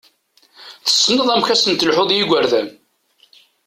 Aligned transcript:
Tessneḍ 0.85 1.27
amek 1.29 1.47
ad 1.49 1.59
sen-telḥuḍ 1.59 2.09
i 2.11 2.17
yigurdan! 2.17 2.67